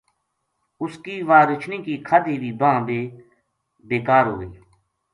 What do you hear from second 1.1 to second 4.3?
واہ رچھنی کی کھادی وی بانہہ بے کار